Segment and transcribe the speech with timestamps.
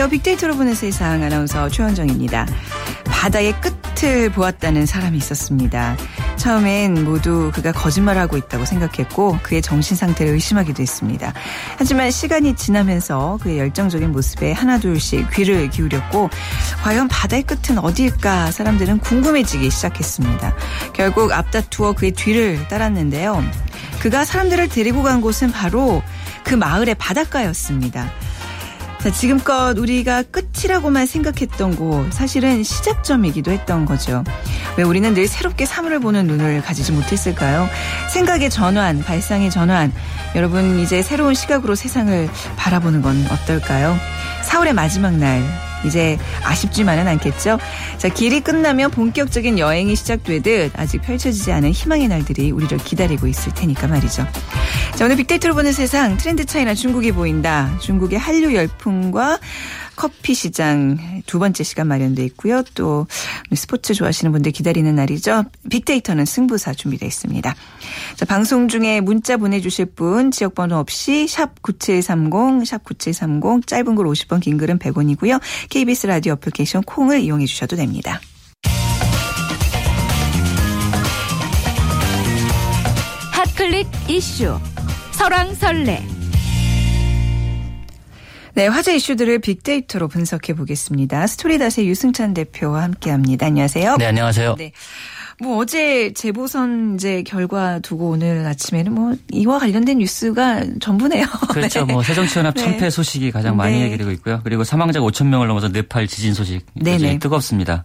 [0.00, 0.08] 안녕하세요.
[0.16, 2.46] 빅데이터로 보는 세상 아나운서 최원정입니다.
[3.04, 5.94] 바다의 끝을 보았다는 사람이 있었습니다.
[6.36, 11.34] 처음엔 모두 그가 거짓말하고 있다고 생각했고 그의 정신 상태를 의심하기도 했습니다.
[11.76, 16.30] 하지만 시간이 지나면서 그의 열정적인 모습에 하나둘씩 귀를 기울였고
[16.82, 20.56] 과연 바다의 끝은 어디일까 사람들은 궁금해지기 시작했습니다.
[20.94, 23.44] 결국 앞다투어 그의 뒤를 따랐는데요.
[24.00, 26.02] 그가 사람들을 데리고 간 곳은 바로
[26.42, 28.10] 그 마을의 바닷가였습니다.
[29.02, 34.24] 자, 지금껏 우리가 끝이라고만 생각했던 곳, 사실은 시작점이기도 했던 거죠.
[34.76, 37.66] 왜 우리는 늘 새롭게 사물을 보는 눈을 가지지 못했을까요?
[38.12, 39.90] 생각의 전환, 발상의 전환.
[40.34, 43.96] 여러분, 이제 새로운 시각으로 세상을 바라보는 건 어떨까요?
[44.44, 45.42] 4월의 마지막 날,
[45.84, 47.58] 이제 아쉽지만은 않겠죠.
[47.98, 53.88] 자, 길이 끝나면 본격적인 여행이 시작되듯 아직 펼쳐지지 않은 희망의 날들이 우리를 기다리고 있을 테니까
[53.88, 54.26] 말이죠.
[54.94, 57.70] 자, 오늘 빅데이터로 보는 세상 트렌드 차이나 중국이 보인다.
[57.80, 59.38] 중국의 한류 열풍과
[60.00, 62.62] 커피 시장 두 번째 시간 마련돼 있고요.
[62.74, 63.06] 또
[63.54, 65.44] 스포츠 좋아하시는 분들 기다리는 날이죠.
[65.68, 67.54] 빅데이터는 승부사 준비되어 있습니다.
[68.16, 74.40] 자, 방송 중에 문자 보내주실 분 지역번호 없이 샵 9730, 샵 9730 짧은 글 50원,
[74.40, 75.38] 긴 글은 100원이고요.
[75.68, 78.22] KBS 라디오 어플리케이션 콩을 이용해 주셔도 됩니다.
[83.32, 84.58] 핫클릭 이슈
[85.12, 86.19] 설왕설래
[88.54, 91.26] 네, 화제 이슈들을 빅데이터로 분석해 보겠습니다.
[91.26, 93.46] 스토리닷의 유승찬 대표와 함께합니다.
[93.46, 93.96] 안녕하세요.
[93.96, 94.56] 네, 안녕하세요.
[94.58, 94.72] 네.
[95.42, 101.24] 뭐 어제 재보선 이제 결과 두고 오늘 아침에는 뭐 이와 관련된 뉴스가 전부네요.
[101.50, 101.86] 그렇죠.
[101.86, 101.92] 네.
[101.94, 102.62] 뭐 새정치연합 네.
[102.62, 103.84] 참패 소식이 가장 많이 네.
[103.86, 104.40] 얘기되고 있고요.
[104.44, 106.66] 그리고 사망자가 5천 명을 넘어서 네팔 지진 소식.
[106.74, 107.84] 굉장히 뜨겁습니다.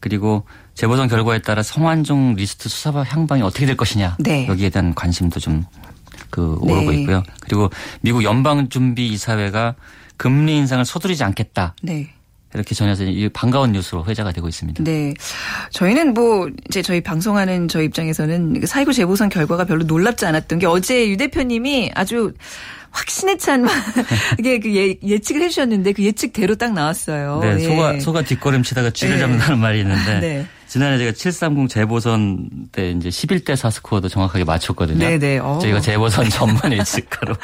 [0.00, 4.46] 그리고 재보선 결과에 따라 성완종 리스트 수사 향방이 어떻게 될 것이냐 네.
[4.46, 5.64] 여기에 대한 관심도 좀
[6.30, 7.00] 그 오르고 네.
[7.00, 7.22] 있고요.
[7.40, 7.70] 그리고
[8.00, 9.74] 미국 연방준비이사회가
[10.16, 12.10] 금리 인상을 서두르지 않겠다 네.
[12.54, 14.82] 이렇게 전해서 이 반가운 뉴스로 회자가 되고 있습니다.
[14.84, 15.12] 네.
[15.70, 20.66] 저희는 뭐 이제 저희 방송하는 저희 입장에서는 그 사이고 재보선 결과가 별로 놀랍지 않았던 게
[20.66, 22.32] 어제 유 대표님이 아주
[22.92, 23.66] 확신에 찬
[24.38, 27.40] 이게 그 예, 예측을 해주셨는데 그 예측대로 딱 나왔어요.
[27.42, 27.58] 네, 예.
[27.58, 29.20] 소가 소가 뒷걸음치다가 쥐를 네.
[29.20, 30.46] 잡는다는 말이 있는데 네.
[30.76, 34.98] 지난해 제가 730 재보선 때 이제 11대 4 스코어도 정확하게 맞췄거든요.
[34.98, 35.38] 네, 네.
[35.38, 35.58] 어.
[35.58, 37.34] 저희가 재보선 전문 예측가로.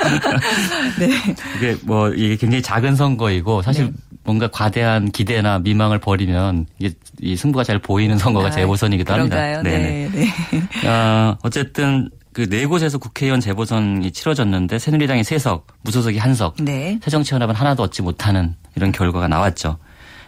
[1.01, 1.09] 네.
[1.57, 3.93] 이게 뭐 이게 굉장히 작은 선거이고 사실 네.
[4.23, 9.57] 뭔가 과대한 기대나 미망을 버리면 이게 이 승부가 잘 보이는 선거가 아, 재보선이기도 그런가요?
[9.57, 9.79] 합니다.
[9.79, 10.11] 네.
[10.13, 10.87] 네.
[10.87, 16.99] 어, 어쨌든 그네 곳에서 국회의원 재보선이 치러졌는데 새누리당이 세석 무소속이 한석 네.
[17.03, 19.79] 새정치연합은 하나도 얻지 못하는 이런 결과가 나왔죠.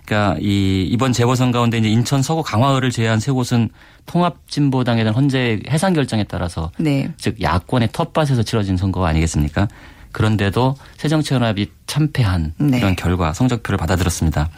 [0.04, 3.70] 그러니까 이 이번 재보선 가운데 이제 인천 서구 강화을을 제외한 세 곳은
[4.06, 7.10] 통합진보당에 대한 헌재 해산 결정에 따라서 네.
[7.16, 9.68] 즉 야권의 텃밭에서 치러진 선거 아니겠습니까?
[10.12, 12.78] 그런데도 새정치연합이 참패한 네.
[12.78, 14.50] 이런 결과 성적표를 받아들였습니다.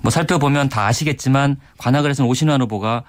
[0.00, 3.04] 뭐 살펴보면 다 아시겠지만 관악을에서는 오신환 후보가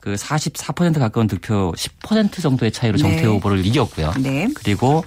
[0.00, 3.26] 그 44% 가까운 득표 10% 정도의 차이로 정태호 네.
[3.26, 4.14] 후보를 이겼고요.
[4.18, 4.48] 네.
[4.54, 5.04] 그리고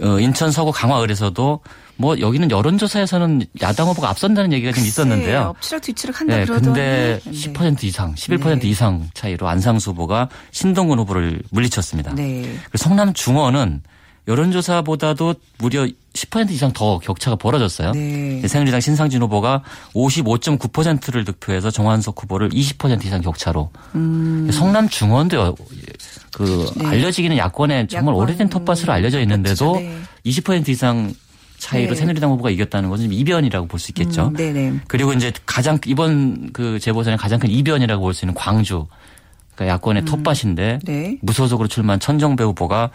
[0.00, 1.60] 어, 인천 서구 강화을에서도
[1.96, 5.40] 뭐 여기는 여론조사에서는 야당 후보가 앞선다는 얘기가 좀 네, 있었는데요.
[5.56, 7.30] 엎치락 뒤치락 한다 네, 그러더니 근데 네.
[7.30, 8.68] 10% 이상, 11% 네.
[8.68, 12.14] 이상 차이로 안상수 후보가 신동근 후보를 물리쳤습니다.
[12.14, 12.52] 네.
[12.74, 13.82] 성남 중원은
[14.26, 17.92] 여론조사보다도 무려 10% 이상 더 격차가 벌어졌어요.
[17.92, 18.42] 네.
[18.48, 19.62] 새누리당 신상진 후보가
[19.94, 23.70] 55.9%를 득표해서 정한석 후보를 20% 이상 격차로.
[24.50, 25.54] 성남 중원도 여-
[26.32, 26.66] 그 음.
[26.76, 26.86] 네.
[26.86, 29.88] 알려지기는 야권의 정말 야권, 오래된 텃밭으로 알려져 있는데도 그렇죠.
[29.88, 30.00] 네.
[30.26, 31.14] 20% 이상
[31.64, 31.94] 차이로 네.
[31.96, 34.28] 새누리당 후보가 이겼다는 것은 이변이라고 볼 수 있겠죠.
[34.28, 34.80] 음, 네네.
[34.88, 38.86] 그리고 이제 가장 이번 그 재보선의 가장 큰 이변이라고 볼 수 있는 광주.
[39.54, 41.18] 그러니까 야권의 텃밭인데 네.
[41.22, 42.90] 무소속으로 출마한 천정배 후보가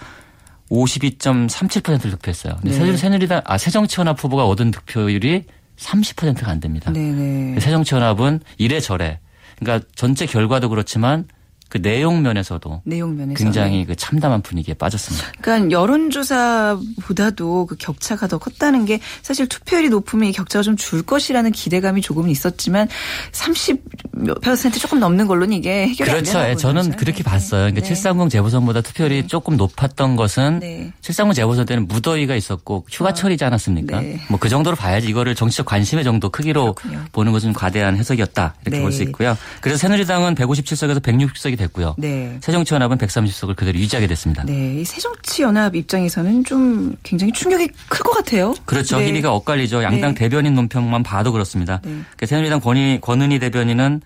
[0.70, 2.56] 52.37%를 득표했어요.
[2.62, 2.86] 근데 네.
[2.92, 5.44] 새- 새누리당 아 새정치연합 후보가 얻은 득표율이
[5.78, 6.92] 30%가 안 됩니다.
[6.92, 7.60] 네네.
[7.60, 9.20] 새정치연합은 이래저래
[9.58, 11.26] 그러니까 전체 결과도 그렇지만
[11.70, 15.28] 그 내용 면에서도 내용 면에서 굉장히 그 참담한 분위기에 빠졌습니다.
[15.42, 21.52] 그러니까 여론조사보다도 그 격차가 더 컸다는 게 사실 투표율이 높으면 이 격차가 좀 줄 것이라는
[21.52, 22.88] 기대감이 조금은 있었지만
[23.32, 26.40] 30% 조금 넘는 걸로는 이게 해결이 그렇죠.
[26.40, 26.92] 안 예, 되나 저는.
[26.96, 27.62] 그렇게 봤어요.
[27.72, 27.88] 그러니까 네.
[27.88, 30.92] 730 재보선보다 투표율이 조금 높았던 것은 네.
[31.02, 34.02] 730 재보선 때는 무더위가 있었고 휴가철이지 않았습니까?
[34.02, 34.20] 네.
[34.30, 37.06] 뭐그 정도로 봐야지 이거를 정치적 관심의 정도 크기로 그렇군요.
[37.12, 38.82] 보는 것은 과대한 해석이었다 이렇게 네.
[38.84, 39.38] 볼수 있고요.
[39.62, 41.96] 그래서 새누리당은 157석에서 160석이 됐고요.
[41.98, 42.38] 네.
[42.42, 44.44] 새정치연합은 130석을 그대로 유지하게 됐습니다.
[44.46, 44.82] 네.
[44.82, 48.54] 이 새정치연합 입장에서는 좀 굉장히 충격이 클 것 같아요.
[48.66, 48.98] 그렇죠.
[49.00, 49.08] 네.
[49.08, 49.84] 희비가 엇갈리죠.
[49.84, 50.20] 양당 네.
[50.20, 51.78] 대변인 논평만 봐도 그렇습니다.
[51.84, 51.92] 네.
[51.92, 54.02] 그러니까 새누리당 권희, 권은희 대변인은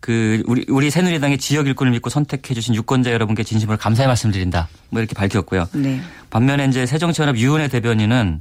[0.00, 4.68] 그 우리 우리 새누리당의 지역 일꾼을 믿고 선택해 주신 유권자 여러분께 진심으로 감사의 말씀드린다.
[4.90, 5.68] 뭐 이렇게 밝혔고요.
[5.74, 6.00] 네.
[6.30, 8.40] 반면에 이제 새정치연합 유은혜 대변인은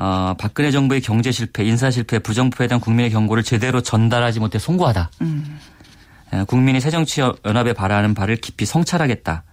[0.00, 5.10] 어, 박근혜 정부의 경제 실패, 인사 실패, 부정부패에 대한 국민의 경고를 제대로 전달하지 못해 송구하다.
[5.22, 5.58] 음.
[6.34, 9.44] 예, 국민이 새정치연합에 바라는 바를 깊이 성찰하겠다.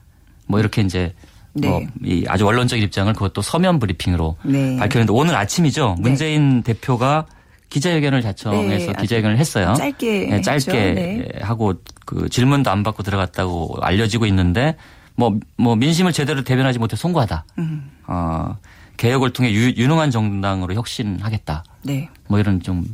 [0.48, 1.14] 뭐 이렇게 이제
[1.54, 1.70] 네.
[1.70, 4.76] 뭐 이 아주 원론적인 입장을 그것도 서면 브리핑으로 네.
[4.78, 5.96] 밝혔는데 오늘 아침이죠.
[5.98, 6.02] 네.
[6.02, 7.26] 문재인 대표가
[7.70, 9.74] 기자회견을 자청해서 네, 기자회견을 했어요.
[9.76, 10.72] 짧게 네, 짧게.
[10.94, 11.30] 네.
[11.42, 11.74] 하고
[12.06, 14.76] 그 질문도 안 받고 들어갔다고 알려지고 있는데
[15.16, 17.46] 뭐뭐 민심을 제대로 대변하지 못해 송구하다.
[17.58, 17.90] 음.
[18.08, 18.58] 어,
[18.98, 21.64] 개혁을 통해 유, 유능한 정당으로 혁신하겠다.
[21.84, 22.10] 네.
[22.28, 22.86] 뭐 이런 좀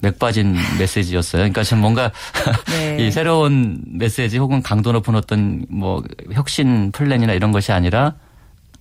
[0.00, 1.40] 맥 빠진 메시지였어요.
[1.40, 2.10] 그러니까 지금 뭔가
[2.70, 3.06] 네.
[3.06, 6.02] 이 새로운 메시지 혹은 강도 높은 어떤 뭐
[6.32, 8.14] 혁신 플랜이나 이런 것이 아니라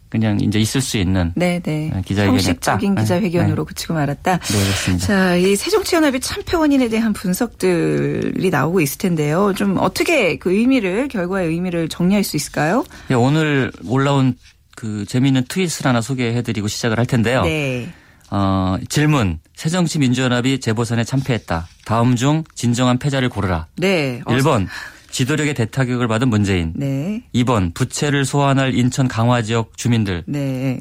[0.10, 1.92] 그냥 이제 있을 수 있는 네, 네.
[1.94, 3.68] 네, 기자회견에 형식적인 딱, 기자회견으로 네.
[3.68, 4.40] 그치고 말았다.
[4.40, 5.06] 네, 그렇습니다.
[5.06, 9.54] 자, 이 새정치연합의 참패 원인에 대한 분석들이 나오고 있을 텐데요.
[9.56, 12.84] 좀 어떻게 그 의미를 결과의 의미를 정리할 수 있을까요?
[13.12, 14.36] 예, 오늘 올라온
[14.76, 17.44] 그 재미있는 트윗을 하나 소개해드리고 시작을 할 텐데요.
[17.44, 17.90] 네.
[18.32, 19.40] 어, 질문.
[19.56, 21.68] 새정치민주연합이 재보선에 참패했다.
[21.86, 23.68] 다음 중 진정한 패자를 고르라.
[23.78, 24.22] 네.
[24.26, 24.68] 어, 1번.
[25.12, 26.74] 지도력의 대타격을 받은 문재인.
[26.76, 27.24] 네.
[27.34, 27.74] 2번.
[27.74, 30.24] 부채를 소환할 인천 강화 지역 주민들.
[30.28, 30.80] 네.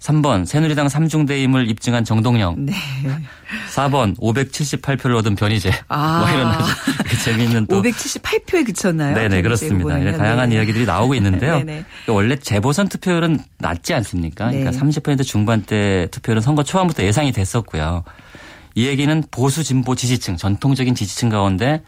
[0.00, 0.46] 3번.
[0.46, 2.66] 새누리당 3중대임을 입증한 정동영.
[2.66, 2.72] 네.
[3.74, 4.16] 4번.
[4.18, 5.72] 578표를 얻은 변희재.
[5.88, 6.20] 아.
[6.20, 9.14] 뭐 이런 아주 재미있는 또 578표에 그쳤나요?
[9.14, 9.98] 네네 그렇습니다.
[9.98, 10.56] 이런 다양한 네.
[10.56, 11.58] 이야기들이 나오고 있는데요.
[11.58, 11.84] 네네.
[12.08, 14.50] 원래 재보선 투표율은 낮지 않습니까?
[14.50, 14.60] 네.
[14.60, 18.04] 그러니까 30% 중반대 투표율은 선거 초반부터 예상이 됐었고요.
[18.76, 21.82] 이 얘기는 보수 진보 지지층 전통적인 지지층 가운데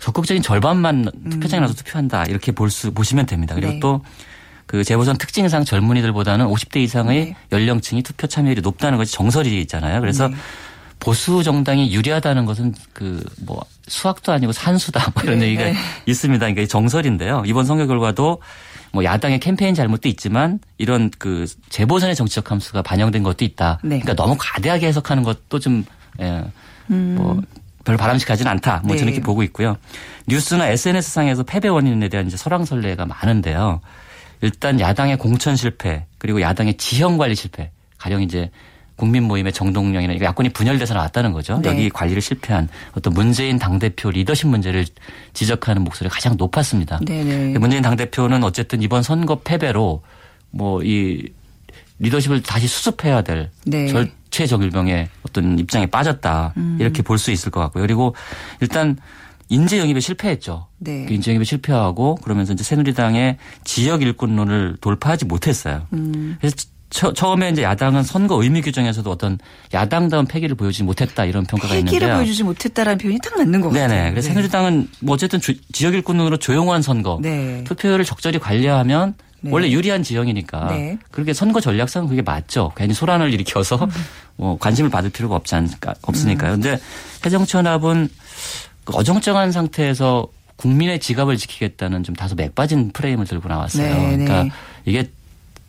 [0.00, 3.54] 적극적인 절반만 투표장에 나서 투표한다 이렇게 볼 수 보시면 됩니다.
[3.54, 3.74] 그리고 음.
[3.74, 3.80] 네.
[3.80, 4.04] 또
[4.68, 7.36] 그 재보선 특징상 젊은이들보다는 50대 이상의 네.
[7.50, 10.00] 연령층이 투표 참여율이 높다는 것이 정설이 있잖아요.
[10.00, 10.36] 그래서 네.
[11.00, 15.74] 보수 정당이 유리하다는 것은 그 뭐 수학도 아니고 산수다 뭐 이런 네, 얘기가 네.
[16.06, 16.38] 있습니다.
[16.38, 17.42] 그러니까 이 정설인데요.
[17.46, 18.40] 이번 선거 결과도
[18.92, 23.80] 뭐 야당의 캠페인 잘못도 있지만 이런 그 재보선의 정치적 함수가 반영된 것도 있다.
[23.82, 24.00] 네.
[24.00, 25.84] 그러니까 너무 과대하게 해석하는 것도 좀
[26.20, 26.44] 예,
[26.86, 27.40] 뭐
[27.84, 28.82] 별로 바람직하지는 않다.
[28.84, 28.94] 뭐 음.
[28.94, 28.98] 네.
[28.98, 29.76] 저는 이렇게 보고 있고요.
[30.26, 33.80] 뉴스나 SNS 상에서 패배 원인에 대한 이제 설왕설래가 많은데요.
[34.40, 38.50] 일단 야당의 공천 실패 그리고 야당의 지형 관리 실패 가령 이제
[38.96, 41.60] 국민 모임의 정동영이나 이거 야권이 분열돼서 나왔다는 거죠.
[41.62, 41.68] 네.
[41.68, 44.86] 여기 관리를 실패한 어떤 문재인 당대표 리더십 문제를
[45.34, 46.98] 지적하는 목소리가 가장 높았습니다.
[47.06, 47.58] 네네.
[47.58, 50.02] 문재인 당대표는 어쨌든 이번 선거 패배로
[50.50, 51.28] 뭐 이
[52.00, 53.88] 리더십을 다시 수습해야 될 네.
[53.88, 56.76] 절체적일병의 어떤 입장에 빠졌다 음.
[56.80, 57.82] 이렇게 볼 수 있을 것 같고요.
[57.82, 58.14] 그리고
[58.60, 58.96] 일단
[59.48, 60.66] 인재 영입에 실패했죠.
[60.78, 61.04] 네.
[61.06, 65.86] 그 인재 영입에 실패하고 그러면서 이제 새누리당의 지역 일꾼론을 돌파하지 못했어요.
[65.92, 66.36] 음.
[66.40, 66.56] 그래서
[66.90, 69.38] 처, 처음에 이제 야당은 선거 의미 규정에서도 어떤
[69.74, 72.16] 야당다운 패기를 보여주지 못했다 이런 평가가 패기를 있는데요.
[72.16, 73.88] 보여주지 못했다라는 표현이 딱 맞는 것 같아요.
[73.88, 74.10] 네네.
[74.10, 77.62] 그래서 새누리당은 뭐 어쨌든 주- 지역 일꾼으로 조용한 선거, 네.
[77.64, 79.50] 투표율을 적절히 관리하면 네.
[79.52, 80.98] 원래 유리한 지형이니까 네.
[81.10, 82.72] 그렇게 선거 전략상 그게 맞죠.
[82.74, 83.90] 괜히 소란을 일으켜서 음.
[84.36, 86.52] 뭐 관심을 받을 필요가 없지 않을까 없으니까요.
[86.52, 86.78] 근데
[87.22, 88.57] 새정치연합은 그
[88.96, 93.94] 어정쩡한 상태에서 국민의 지갑을 지키겠다는 좀 다소 맥빠진 프레임을 들고 나왔어요.
[93.94, 94.24] 네, 네.
[94.24, 95.08] 그러니까 이게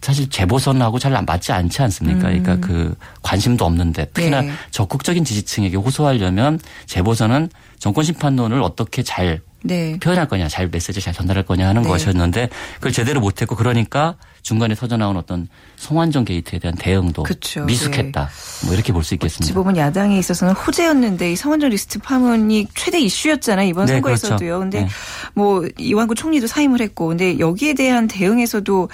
[0.02, 2.22] 사실 재보선하고 잘안 맞지 않지 않습니까?
[2.30, 4.48] 그러니까 그 관심도 없는데 특히나 음.
[4.48, 4.54] 네.
[4.72, 7.50] 적극적인 지지층에게 호소하려면 재보선은
[7.80, 9.98] 정권 심판론을 어떻게 잘 네.
[10.00, 11.90] 표현할 거냐, 잘 메시지를 잘 전달할 거냐 하는 네.
[11.90, 17.66] 것이었는데 그걸 제대로 못했고 그러니까 중간에 터져나온 어떤 성완종 게이트에 대한 대응도 그쵸.
[17.66, 18.30] 미숙했다.
[18.66, 19.54] 뭐 이렇게 볼 수 있겠습니다.
[19.54, 24.38] 보면 야당에 있어서는 호재였는데 이 성완종 리스트 파문이 최대 이슈였잖아요 이번 네, 선거에서도요.
[24.38, 24.60] 그렇죠.
[24.60, 24.88] 근데 네.
[25.34, 28.90] 뭐 이완구 총리도 사임을 했고, 근데 여기에 대한 대응에서도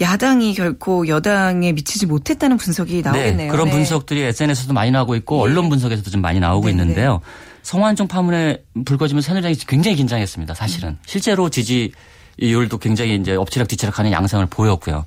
[0.00, 3.50] 야당이 결코 여당에 미치지 못했다는 분석이 나오겠네요.
[3.50, 3.72] 그런 네.
[3.72, 5.40] 분석들이 SNS에서도 많이 나오고 있고 예.
[5.42, 7.20] 언론 분석에서도 좀 많이 나오고 네, 있는데요.
[7.66, 10.54] 성완종 파문이 불거지면 새누리당이 굉장히 긴장했습니다.
[10.54, 10.98] 사실은 음.
[11.04, 15.04] 실제로 지지율도 굉장히 이제 엎치락 뒤치락하는 양상을 보였고요.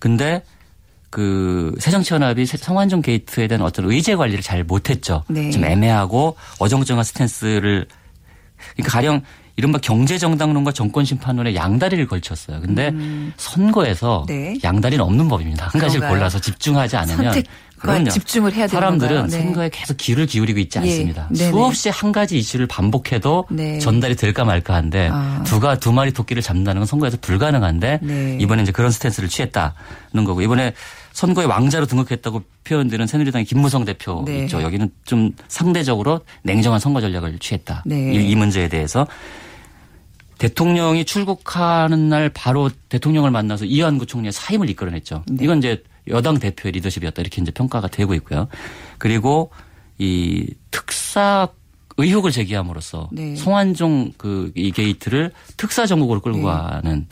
[0.00, 0.42] 근데
[1.10, 5.22] 그 새정치연합이 성완종 게이트에 대한 어떤 의제 관리를 잘 못했죠.
[5.28, 5.50] 네.
[5.50, 7.86] 좀 애매하고 어정쩡한 스탠스를
[8.74, 9.22] 그러니까 가령
[9.54, 12.60] 이른바 경제정당론과 정권심판론의 양다리를 걸쳤어요.
[12.60, 12.92] 근데
[13.36, 14.26] 선거에서 음.
[14.26, 14.58] 네.
[14.64, 15.68] 양다리는 없는 법입니다.
[15.68, 16.08] 한 가지를?
[16.08, 17.44] 골라서 집중하지 않으면 선택
[17.80, 19.26] 과 집중을 해야 되는 사람들은?
[19.28, 19.42] 네.
[19.42, 20.82] 선거에 계속 귀를 기울이고 있지 예.
[20.82, 21.28] 않습니다.
[21.28, 21.50] 네네.
[21.50, 23.78] 수없이 한 가지 이슈를 반복해도 네.
[23.78, 25.42] 전달이 될까 말까 한데 아.
[25.46, 28.38] 두 가, 두 마리 토끼를 잡는다는 건 선거에서 불가능한데 네.
[28.40, 30.74] 이번에 이제 그런 스탠스를 취했다는 거고 이번에
[31.12, 34.40] 선거에 왕자로 등극했다고 표현되는 새누리당의 김무성 대표 네.
[34.40, 34.62] 있죠.
[34.62, 37.82] 여기는 좀 상대적으로 냉정한 선거 전략을 취했다.
[37.86, 38.14] 네.
[38.14, 39.06] 이, 이 문제에 대해서
[40.38, 45.24] 대통령이 출국하는 날 바로 대통령을 만나서 이완구 총리의 사임을 이끌어냈죠.
[45.26, 45.44] 네.
[45.44, 48.48] 이건 이제 여당 대표의 리더십이었다 이렇게 이제 평가가 되고 있고요.
[48.98, 49.50] 그리고
[49.98, 51.48] 이 특사
[51.96, 53.36] 의혹을 제기함으로써 네.
[53.36, 56.44] 송환종 그 이 게이트를 특사 정국으로 끌고 네.
[56.44, 57.06] 가는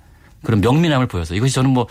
[0.48, 1.86] 그런 명민함을 보여서 이것이 저는 뭐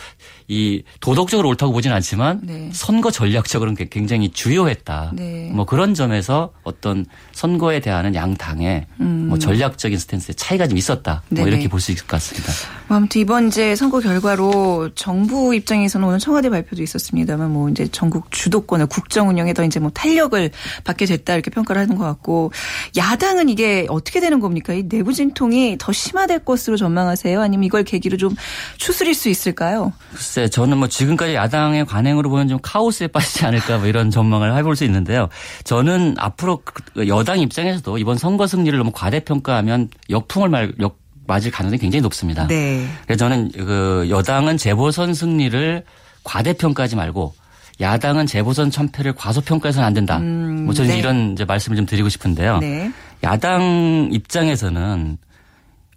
[0.49, 2.69] 이 도덕적으로 옳다고 보지는 않지만 네.
[2.71, 5.11] 선거 전략적으로는 게- 굉장히 주요했다.
[5.13, 5.51] 네.
[5.53, 11.21] 뭐 그런 점에서 어떤 선거에 대한 양 당의 뭐 전략적인 스탠스의 차이가 좀 있었다.
[11.31, 11.47] 뭐 음.
[11.49, 12.53] 이렇게 볼 수 있을 것 같습니다.
[12.87, 18.31] 뭐 아무튼 이번 이제 선거 결과로 정부 입장에서는 오늘 청와대 발표도 있었습니다만 뭐 이제 전국
[18.31, 20.49] 주도권을 국정 운영에 더 이제 뭐 탄력을
[20.85, 22.53] 받게 됐다 이렇게 평가를 하는 것 같고
[22.95, 24.71] 야당은 이게 어떻게 되는 겁니까?
[24.73, 27.41] 이 내부 진통이 더 심화될 것으로 전망하세요?
[27.41, 28.33] 아니면 이걸 계기로 좀
[28.77, 29.93] 추스릴 수 있을까요?
[30.11, 34.75] 글쎄, 저는 뭐 지금까지 야당의 관행으로 보면 좀 카오스에 빠지지 않을까 뭐 이런 전망을 해볼
[34.75, 35.29] 수 있는데요.
[35.63, 41.79] 저는 앞으로 그 여당 입장에서도 이번 선거 승리를 너무 과대평가하면 역풍을 말, 역, 맞을 가능성이
[41.79, 42.47] 굉장히 높습니다.
[42.47, 42.87] 네.
[43.05, 45.83] 그래서 저는 그 여당은 재보선 승리를
[46.23, 47.33] 과대평가하지 말고
[47.79, 50.17] 야당은 재보선 참패를 과소평가해서는 안 된다.
[50.19, 50.97] 뭐 저는 네.
[50.97, 52.59] 이런 이제 말씀을 좀 드리고 싶은데요.
[52.59, 52.91] 네.
[53.23, 55.17] 야당 입장에서는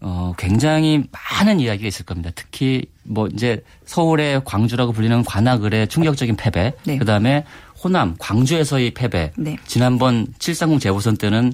[0.02, 2.30] 어 굉장히 많은 이야기가 있을 겁니다.
[2.34, 6.96] 특히 뭐 이제 서울의 광주라고 불리는 관악을의 충격적인 패배, 네.
[6.96, 7.44] 그다음에
[7.82, 9.32] 호남 광주에서의 패배.
[9.36, 9.56] 네.
[9.66, 11.52] 지난번 730 재보선 때는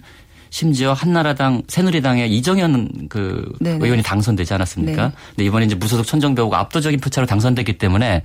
[0.50, 3.84] 심지어 한나라당 새누리당의 이정현 그 네네.
[3.84, 5.08] 의원이 당선되지 않았습니까?
[5.08, 5.14] 네.
[5.30, 8.22] 근데 이번에 이제 무소속 천정배우가 압도적인 표차로 당선됐기 때문에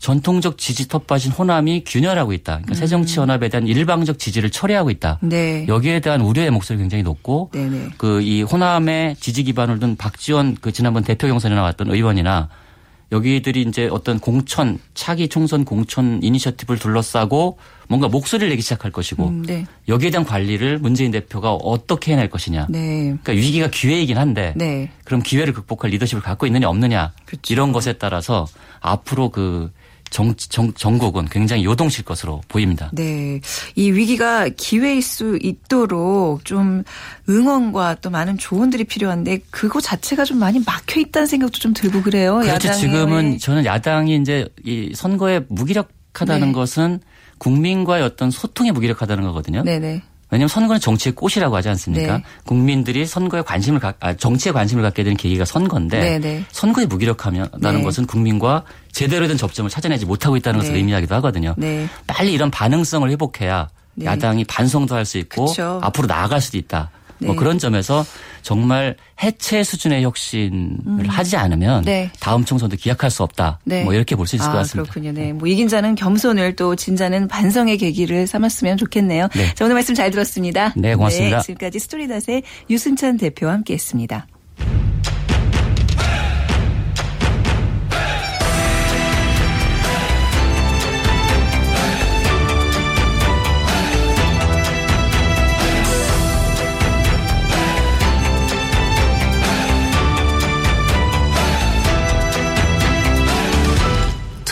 [0.00, 2.58] 전통적 지지 텃밭인 호남이 균열하고 있다.
[2.58, 5.18] 그러니까 새정치연합에 대한 일방적 지지를 철회하고 있다.
[5.22, 5.28] 음.
[5.28, 5.66] 네.
[5.68, 7.90] 여기에 대한 우려의 목소리 굉장히 높고 네네.
[7.98, 12.48] 그이 호남의 지지 기반을 둔 박지원 그 지난번 대표 경선에 나왔던 의원이나
[13.10, 19.42] 여기들이 이제 어떤 공천 차기 총선 공천 이니셔티브를 둘러싸고 뭔가 목소리를 내기 시작할 것이고 음,
[19.46, 19.64] 네.
[19.88, 22.66] 여기에 대한 관리를 문재인 대표가 어떻게 해낼 것이냐.
[22.68, 23.16] 네.
[23.22, 24.90] 그러니까 위기가 기회이긴 한데 네.
[25.04, 27.52] 그럼 기회를 극복할 리더십을 갖고 있느냐 없느냐 그렇죠.
[27.52, 28.46] 이런 것에 따라서
[28.80, 29.72] 앞으로 그
[30.10, 32.90] 정, 정, 전국은 굉장히 요동칠 것으로 보입니다.
[32.92, 33.40] 네.
[33.74, 36.84] 이 위기가 기회일 수 있도록 좀
[37.28, 42.38] 응원과 또 많은 조언들이 필요한데 그거 자체가 좀 많이 막혀 있다는 생각도 좀 들고 그래요.
[42.40, 42.72] 그렇죠.
[42.72, 46.52] 지금은 저는 야당이 이제 이 선거에 무기력하다는 네.
[46.52, 47.00] 것은
[47.38, 49.62] 국민과의 어떤 소통에 무기력하다는 거거든요.
[49.62, 50.02] 네네.
[50.30, 52.18] 왜냐하면 선거는 정치의 꽃이라고 하지 않습니까?
[52.18, 52.24] 네.
[52.44, 56.44] 국민들이 선거에 관심을 갖, 아, 정치에 관심을 갖게 되는 계기가 선거인데 네네.
[56.50, 57.82] 선거에 무기력하다는 네.
[57.82, 58.64] 것은 국민과
[58.98, 60.78] 제대로 된 접점을 찾아내지 못하고 있다는 것을 네.
[60.80, 61.54] 의미하기도 하거든요.
[61.56, 61.88] 네.
[62.06, 64.06] 빨리 이런 반응성을 회복해야 네.
[64.06, 65.80] 야당이 반성도 할 수 있고 그쵸.
[65.82, 66.90] 앞으로 나아갈 수도 있다.
[67.20, 67.36] 뭐 네.
[67.36, 68.04] 그런 점에서
[68.42, 72.10] 정말 해체 수준의 혁신을 하지 않으면 네.
[72.20, 73.58] 다음 총선도 기약할 수 없다.
[73.64, 73.82] 네.
[73.82, 74.92] 뭐 이렇게 볼 수 있을 아, 것 같습니다.
[74.92, 75.12] 그렇군요.
[75.12, 75.32] 네.
[75.32, 79.28] 뭐 이긴 자는 겸손을 또 진자는 반성의 계기를 삼았으면 좋겠네요.
[79.34, 79.52] 네.
[79.54, 80.72] 자, 오늘 말씀 잘 들었습니다.
[80.76, 81.40] 네, 고맙습니다.
[81.40, 84.26] 지금까지 스토리닷의 유순찬 대표와 함께 했습니다.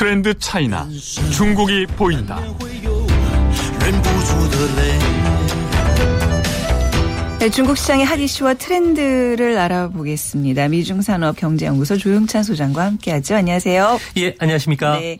[0.07, 0.89] 트렌드 차이나
[1.33, 2.41] 중국이 보인다.
[7.41, 10.69] 네, 중국 시장의 핫 이슈와 트렌드를 알아보겠습니다.
[10.69, 13.35] 미중산업 경제연구소 조용찬 소장과 함께하죠.
[13.35, 13.99] 안녕하세요.
[14.19, 15.01] 예, 안녕하십니까.
[15.01, 15.19] 네.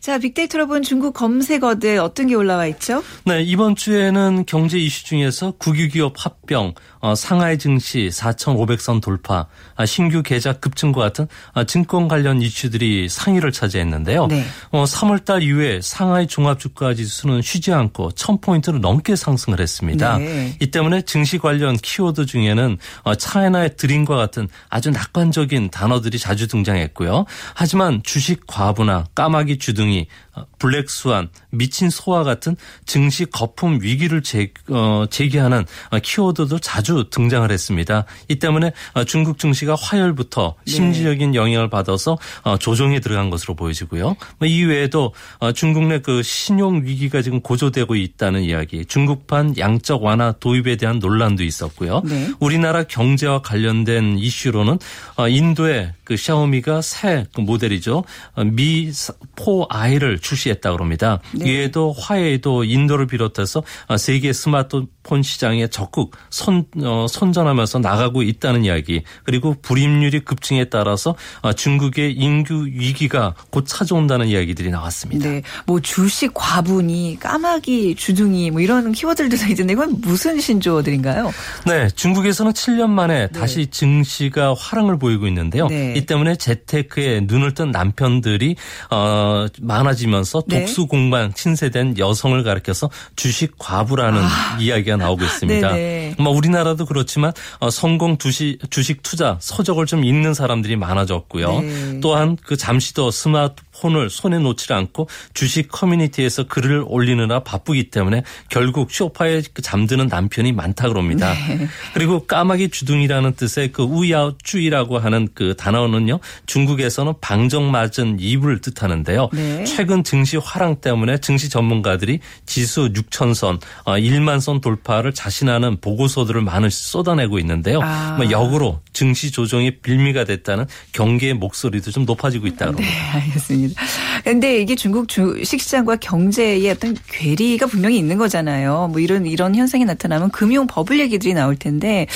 [0.00, 3.04] 자, 빅데이터로 본 중국 검색어들 어떤 게 올라와 있죠?
[3.24, 9.86] 네, 이번 주에는 경제 이슈 중에서 국유기업 합 병, 어, 상하이 증시 4,500선 돌파, 아,
[9.86, 14.26] 신규 계좌 급증과 같은 아, 증권 관련 이슈들이 상위를 차지했는데요.
[14.26, 14.44] 네.
[14.70, 20.18] 어, 3월달 이후에 상하이 종합주가지수는 쉬지 않고 1,000포인트를 넘게 상승을 했습니다.
[20.18, 20.54] 네.
[20.60, 27.24] 이 때문에 증시 관련 키워드 중에는 어, 차이나의 드림과 같은 아주 낙관적인 단어들이 자주 등장했고요.
[27.54, 35.06] 하지만 주식 과부나 까마귀 주둥이, 어, 블랙스완, 미친 소와 같은 증시 거품 위기를 제, 어,
[35.08, 38.04] 제기하는 어, 키워드 도 자주 등장을 했습니다.
[38.28, 40.72] 이 때문에 어, 중국 증시가 화요일부터 네.
[40.72, 44.16] 심리적인 영향을 받아서 어, 조정에 들어간 것으로 보여지고요.
[44.38, 50.32] 뭐 이외에도 어, 중국 내 그 신용 위기가 지금 고조되고 있다는 이야기, 중국판 양적 완화
[50.32, 52.02] 도입에 대한 논란도 있었고요.
[52.04, 52.30] 네.
[52.40, 54.78] 우리나라 경제와 관련된 이슈로는
[55.16, 58.04] 어, 인도의 그 샤오미가 새 그 모델이죠.
[58.34, 61.20] 어, 미4 I를 출시했다 그럽니다.
[61.32, 61.50] 네.
[61.50, 69.02] 이에도 화웨이도 인도를 비롯해서 어, 세계 스마트폰 시장에 적극 선, 어, 선전하면서 나가고 있다는 이야기.
[69.24, 75.28] 그리고 불임률이 급증에 따라서 어, 중국의 인구 위기가 곧 찾아온다는 이야기들이 나왔습니다.
[75.28, 75.42] 네.
[75.66, 81.32] 뭐 주식 과분이, 까마귀, 주둥이 뭐 이런 키워드들도 있는데 이건 무슨 신조어들인가요?
[81.66, 85.68] 네, 중국에서는 7년 만에 다시 증시가 화랑을 보이고 있는데요.
[85.68, 85.94] 네.
[86.02, 88.56] 이 때문에 재테크에 눈을 뜬 남편들이
[88.90, 90.60] 어 많아지면서 네.
[90.60, 94.20] 독수 공방 신세된 여성을 가리켜서 주식 과부라는
[94.60, 95.68] 이야기가 나오고 있습니다.
[95.68, 95.72] 아.
[95.72, 96.16] 네네.
[96.18, 101.60] 뭐 우리나라도 그렇지만 어, 성공 주식, 주식 투자 서적을 좀 읽는 사람들이 많아졌고요.
[101.60, 102.00] 네.
[102.00, 108.92] 또한 그 잠시도 스마트 폰을 손에 놓지 않고 주식 커뮤니티에서 글을 올리느라 바쁘기 때문에 결국
[108.92, 111.34] 쇼파에 그 잠드는 남편이 많다 그럽니다.
[111.48, 111.66] 네.
[111.94, 116.20] 그리고 까마귀 주둥이라는 뜻의 그 우야쭈이라고 하는 그 단어는요.
[116.46, 119.30] 중국에서는 방정 맞은 이불을 뜻하는데요.
[119.32, 119.64] 네.
[119.64, 127.38] 최근 증시 화랑 때문에 증시 전문가들이 지수 6천선, 1만 선 돌파를 자신하는 보고서들을 많이 쏟아내고
[127.40, 127.80] 있는데요.
[127.82, 128.14] 아.
[128.16, 132.76] 뭐 역으로 증시 조정이 빌미가 됐다는 경계의 목소리도 좀 높아지고 있다고.
[132.76, 132.84] 네,
[133.14, 133.80] 알겠습니다.
[134.24, 138.88] 근데 이게 중국 주식 시장과 경제의 어떤 괴리가 분명히 있는 거잖아요.
[138.90, 142.06] 뭐 이런 이런 현상이 나타나면 금융 버블 얘기들이 나올 텐데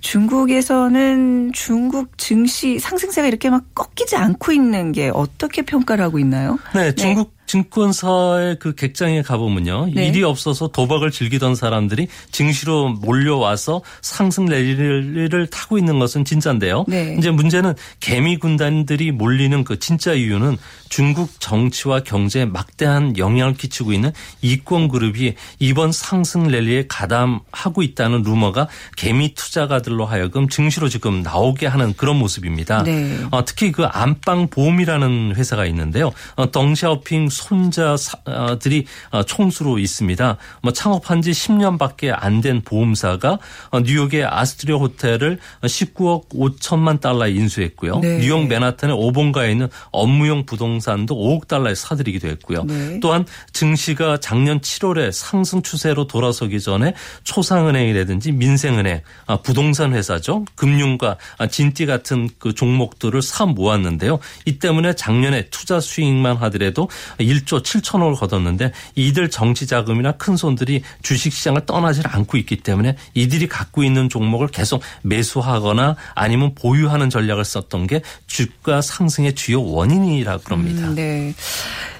[0.00, 6.58] 중국에서는 중국 증시 상승세가 이렇게 막 꺾이지 않고 있는 게 어떻게 평가를 하고 있나요?
[6.74, 9.88] 네, 중국 증권사의 그 객장에 가보면요.
[9.94, 10.06] 네.
[10.06, 16.84] 일이 없어서 도박을 즐기던 사람들이 증시로 몰려와서 상승 랠리를 타고 있는 것은 진짜인데요.
[16.86, 17.16] 네.
[17.18, 20.58] 이제 문제는 개미 군단들이 몰리는 그 진짜 이유는
[20.90, 24.12] 중국 정치와 경제에 막대한 영향을 끼치고 있는
[24.42, 31.94] 이권 그룹이 이번 상승 랠리에 가담하고 있다는 루머가 개미 투자가들로 하여금 증시로 지금 나오게 하는
[31.94, 32.82] 그런 모습입니다.
[32.82, 33.18] 네.
[33.30, 36.12] 어, 특히 그 안방 보험이라는 회사가 있는데요.
[36.36, 40.36] 어, 덩샤오핑 손자들이 어, 총수로 있습니다.
[40.62, 43.38] 뭐 창업한 지 10년밖에 안 된 보험사가
[43.70, 47.98] 어, 뉴욕의 아스트리아 호텔을 19억 5천만 달러에 인수했고요.
[48.00, 48.18] 네.
[48.18, 52.64] 뉴욕 맨하탄의 오본가에 있는 업무용 부동산도 5억 달러에 사들이기도 했고요.
[52.64, 53.00] 네.
[53.00, 60.44] 또한 증시가 작년 7월에 상승 추세로 돌아서기 전에 초상은행이라든지 민생은행, 아, 부동산 회사죠.
[60.54, 64.18] 금융과 아, 진띠 같은 그 종목들을 사 모았는데요.
[64.44, 66.88] 이 때문에 작년에 투자 수익만 하더라도
[67.28, 73.48] 1조 7천억을 거뒀는데 이들 정치 자금이나 큰 손들이 주식 시장을 떠나질 않고 있기 때문에 이들이
[73.48, 80.88] 갖고 있는 종목을 계속 매수하거나 아니면 보유하는 전략을 썼던 게 주가 상승의 주요 원인이라 그럽니다.
[80.88, 81.34] 음, 네.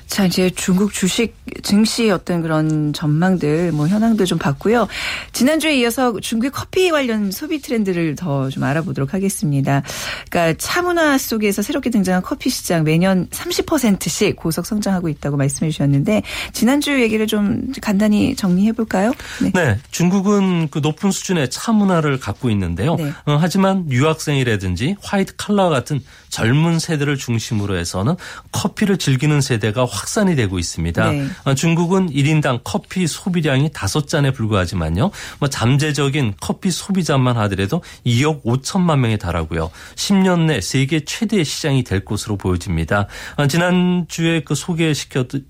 [0.08, 4.88] 자, 이제 중국 주식 증시 어떤 그런 전망들, 뭐 현황들 좀 봤고요.
[5.32, 9.82] 지난주에 이어서 중국의 커피 관련 소비 트렌드를 더 좀 알아보도록 하겠습니다.
[10.30, 16.22] 그러니까 차 문화 속에서 새롭게 등장한 커피 시장 매년 30%씩 고속 성장하고 있다고 말씀해 주셨는데
[16.52, 19.12] 지난주 얘기를 좀 간단히 정리해 볼까요?
[19.42, 19.50] 네.
[19.54, 22.96] 네, 중국은 그 높은 수준의 차 문화를 갖고 있는데요.
[22.96, 23.12] 네.
[23.26, 28.16] 어, 하지만 유학생이라든지 화이트 칼라 같은 젊은 세대를 중심으로 해서는
[28.52, 31.10] 커피를 즐기는 세대가 확산이 되고 있습니다.
[31.10, 31.26] 네.
[31.44, 35.10] 어, 중국은 1인당 커피 소비량이 5잔에 불과하지만요.
[35.40, 39.70] 뭐 잠재적인 커피 소비자만 하더라도 2억 5천만 명에 달하고요.
[39.96, 43.08] 10년 내 세계 최대 시장이 될 것으로 보여집니다.
[43.36, 45.46] 어, 지난주에 그 소개시켰던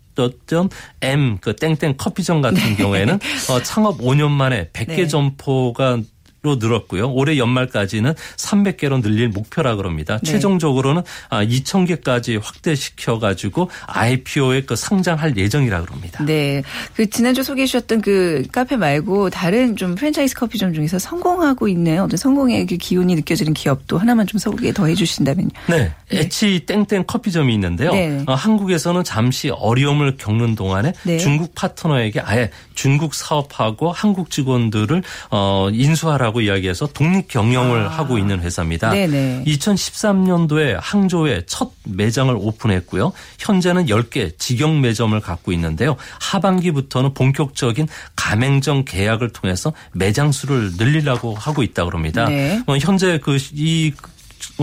[0.47, 0.69] 던
[1.01, 5.07] M 그 땡땡 커피점 같은 경우에는 어, 창업 5년 만에 100개 네.
[5.07, 6.01] 점포가
[6.43, 7.11] 로 늘었고요.
[7.11, 10.19] 올해 연말까지는 300개로 늘릴 목표라 그럽니다.
[10.23, 10.31] 네.
[10.31, 16.25] 최종적으로는 2,000개까지 확대시켜 가지고 IPO에 그 상장할 예정이라 그럽니다.
[16.25, 16.63] 네.
[16.95, 22.05] 그 지난주 소개해 주셨던 그 카페 말고 다른 좀 프랜차이즈 커피점 중에서 성공하고 있네요.
[22.05, 25.51] 어떤 성공의 그 기운이 느껴지는 기업도 하나만 좀 소개 더 해 주신다면요.
[25.69, 25.93] 네.
[26.11, 27.93] 에치 땡땡 커피점이 있는데요.
[27.93, 28.23] 네.
[28.27, 31.19] 어, 한국에서는 잠시 어려움을 겪는 동안에 네.
[31.19, 37.89] 중국 파트너에게 아예 중국 사업하고 한국 직원들을 어, 인수하라 고 이야기해서 독립 경영을 아.
[37.89, 38.91] 하고 있는 회사입니다.
[38.91, 39.45] 네네.
[39.47, 43.13] 2013년도에 항저우에 첫 매장을 오픈했고요.
[43.39, 45.97] 현재는 10개 직영 매점을 갖고 있는데요.
[46.21, 52.27] 하반기부터는 본격적인 가맹점 계약을 통해서 매장 수를 늘리려고 하고 있다고 합니다.
[52.27, 52.63] 네.
[52.67, 53.93] 어, 현재 그이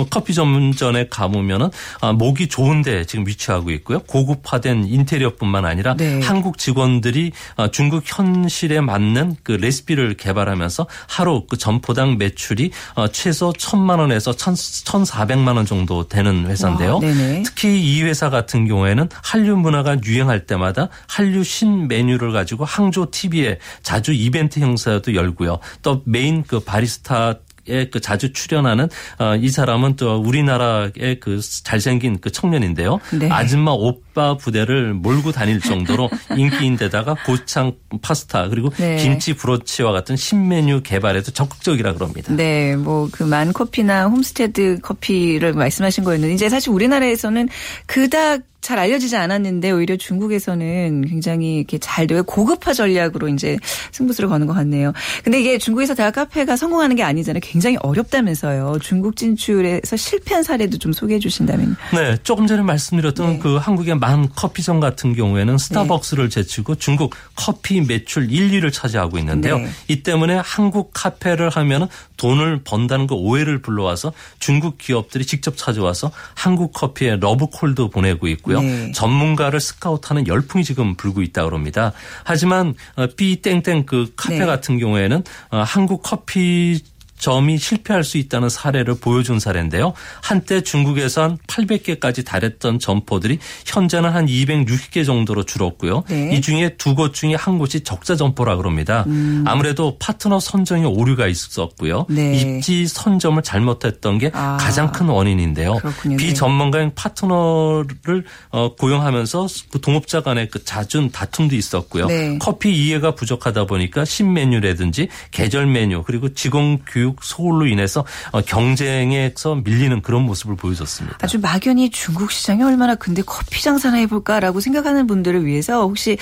[0.10, 1.70] 커피 전문점에 가보면은
[2.02, 4.00] 아, 목이 좋은데 지금 위치하고 있고요.
[4.02, 6.22] 고급화된 인테리어뿐만 아니라 네.
[6.22, 13.52] 한국 직원들이 아, 중국 현실에 맞는 그 레시피를 개발하면서 하루 그 점포당 매출이 어, 최소
[13.54, 16.96] 1천만 원에서 1,400만 원 정도 되는 회사인데요.
[16.96, 17.44] 와, 네네.
[17.44, 23.60] 특히 이 회사 같은 경우에는 한류 문화가 유행할 때마다 한류 신 메뉴를 가지고 항저우 TV에
[23.82, 25.60] 자주 이벤트 행사도 열고요.
[25.82, 27.45] 또 메인 그 바리스타 에
[27.92, 33.00] 그 자주 출연하는 어, 이 사람은 또 우리나라의 그 잘생긴 그 청년인데요.
[33.20, 33.30] 네.
[33.32, 38.98] 아줌마 오빠 부대를 몰고 다닐 정도로 인기인데다가 고창 파스타 그리고 네.
[38.98, 42.34] 김치 브로치와 같은 신메뉴 개발에도 적극적이라 그럽니다.
[42.34, 47.50] 네, 뭐 그 만 커피나 홈스테드 커피를 말씀하신 거였는데 이제 사실 우리나라에서는
[47.88, 53.58] 그닥 잘 알려지지 않았는데 오히려 중국에서는 굉장히 이렇게 잘 되고 고급화 전략으로 이제
[53.92, 54.92] 승부수를 거는 것 같네요.
[55.24, 57.42] 근데 이게 중국에서 대학 카페가 성공하는 게 아니잖아요.
[57.44, 58.80] 굉장히 어렵다면서요.
[58.82, 61.76] 중국 진출에서 실패한 사례도 좀 소개해 주신다면.
[61.94, 63.40] 네, 조금 전에 말씀드렸던 네.
[63.40, 69.60] 그 한국의 만 커피점 같은 경우에는 스타벅스를 제치고 중국 커피 매출 1, 2를 차지하고 있는데요.
[69.60, 69.70] 네.
[69.90, 76.74] 이 때문에 한국 카페를 하면 돈을 번다는 그 오해를 불러와서 중국 기업들이 직접 찾아와서 한국
[76.74, 78.55] 커피에 러브콜도 보내고 있고요.
[78.62, 78.92] 네.
[78.92, 81.94] 전문가를 스카우트하는 열풍이 지금 불고 있다 그럽니다.
[82.24, 84.46] 하지만 어, 삐땡땡 그 카페 네.
[84.46, 86.82] 같은 경우에는 어, 한국 커피
[87.18, 89.94] 점이 실패할 수 있다는 사례를 보여준 사례인데요.
[90.22, 96.04] 한때 중국에서 한 800개까지 달했던 점포들이 현재는 한 260개 정도로 줄었고요.
[96.10, 96.32] 네.
[96.36, 99.04] 이 중에 두 곳 중에 한 곳이 적자 점포라 그럽니다.
[99.08, 99.44] 음.
[99.46, 102.06] 아무래도 파트너 선정에 오류가 있었고요.
[102.10, 102.36] 네.
[102.38, 104.56] 입지 선점을 잘못했던 게 아.
[104.60, 105.74] 가장 큰 원인인데요.
[105.76, 106.16] 그렇군요.
[106.18, 106.26] 네.
[106.26, 112.08] 비전문가인 파트너를 어, 고용하면서 그 동업자 간의 그 잦은 다툼도 있었고요.
[112.08, 112.38] 네.
[112.40, 120.02] 커피 이해가 부족하다 보니까 신메뉴라든지 계절 메뉴 그리고 직원 교육 소홀로 인해서 어, 경쟁에서 밀리는
[120.02, 121.18] 그런 모습을 보여줬습니다.
[121.22, 126.18] 아주 막연히 중국 시장이 얼마나 근데 커피 장사나 해볼까라고 생각하는 분들을 위해서 혹시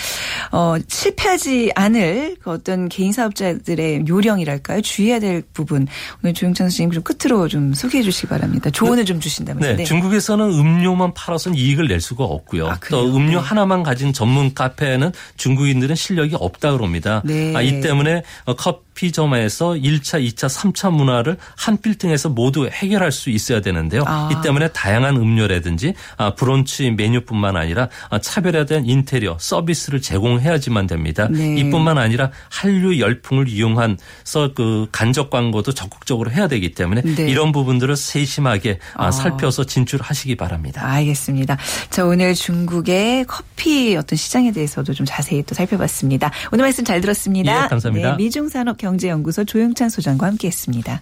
[0.52, 4.82] 어, 실패하지 않을 그 어떤 개인 사업자들의 요령이랄까요?
[4.82, 5.88] 주의해야 될 부분
[6.24, 8.70] 오늘 조영찬 선생님 좀 끝으로 좀 소개해 주시기 바랍니다.
[8.70, 9.78] 조언을 좀 주신다면.
[9.78, 12.68] 네, 중국에서는 음료만 팔아서는 이익을 낼 수가 없고요.
[12.70, 12.80] 아?
[12.90, 13.48] 또 음료 네.
[13.48, 17.22] 하나만 가진 전문 카페에는 중국인들은 실력이 없다 그럽니다.
[17.26, 17.56] 네.
[17.56, 23.30] 아, 이 때문에 어, 커피 점에서 1차, 2차, 3차 문화를 한 빌딩에서 모두 해결할 수
[23.30, 24.04] 있어야 되는데요.
[24.06, 24.30] 아.
[24.32, 31.28] 이 때문에 다양한 음료라든지 아, 브런치 메뉴뿐만 아니라 아, 차별화된 인테리어 서비스를 제공해야지만 됩니다.
[31.30, 31.56] 네.
[31.58, 37.30] 이뿐만 아니라 한류 열풍을 이용한서 그 간접 광고도 적극적으로 해야 되기 때문에 네.
[37.30, 39.12] 이런 부분들을 세심하게 아, 아.
[39.12, 40.86] 살펴서 진출하시기 바랍니다.
[40.86, 41.58] 알겠습니다.
[41.90, 46.32] 자, 오늘 중국의 커피 어떤 시장에 대해서도 좀 자세히 또 살펴봤습니다.
[46.52, 47.66] 오늘 말씀 잘 들었습니다.
[47.66, 48.12] 예, 감사합니다.
[48.12, 51.00] 네, 미중 산업 경제연구소 조영찬 소장과 함께했습니다.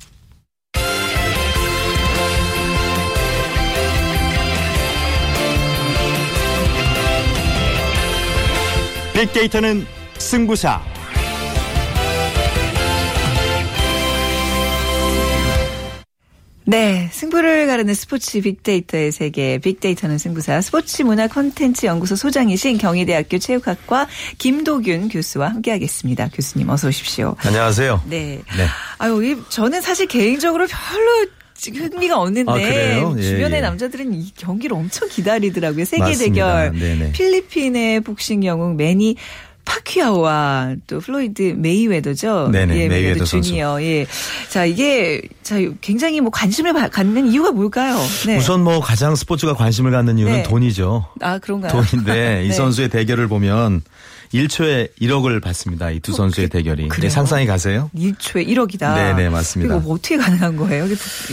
[9.13, 9.85] 빅데이터는
[10.19, 10.79] 승부사.
[16.71, 24.07] 네, 승부를 가르는 스포츠 빅데이터의 세계, 빅데이터는 승부사 스포츠 문화 콘텐츠 연구소 소장이신 경희대학교 체육학과
[24.37, 26.29] 김도균 교수와 함께하겠습니다.
[26.29, 27.35] 교수님 어서 오십시오.
[27.39, 28.03] 안녕하세요.
[28.09, 28.39] 네.
[28.55, 28.65] 네.
[28.99, 31.27] 아유, 이- 저는 사실 개인적으로 별로
[31.75, 32.57] 흥미가 없는데 아?
[32.57, 33.61] 예, 주변의 예.
[33.61, 35.83] 남자들은 이 경기를 엄청 기다리더라고요.
[35.83, 36.69] 세계 맞습니다.
[36.69, 36.79] 대결.
[36.79, 37.11] 네네.
[37.11, 39.17] 필리핀의 복싱 영웅 매니
[39.71, 42.49] 파퀴아오와 또 플로이드 메이웨더죠.
[42.51, 43.49] 네네, 예, 메이웨더 선수.
[43.49, 43.81] 주니어.
[43.83, 44.05] 예.
[44.49, 47.97] 자, 이게 자 굉장히 뭐 관심을 바- 갖는 이유가 뭘까요?
[48.27, 48.37] 네.
[48.37, 50.43] 우선 뭐 가장 스포츠가 관심을 갖는 이유는 네.
[50.43, 51.05] 돈이죠.
[51.21, 51.71] 아, 그런가요?
[51.71, 52.53] 돈인데 이 네.
[52.53, 53.81] 선수의 대결을 보면
[54.33, 55.89] 1초에 1억을 받습니다.
[55.91, 56.85] 이 두 선수의 대결이.
[56.85, 57.01] 어, 그래요?
[57.03, 57.89] 네, 상상이 가세요?
[57.95, 58.95] 1초에 1억이다.
[58.95, 59.75] 네 네, 맞습니다.
[59.75, 60.85] 이거 뭐 어떻게 가능한 거예요?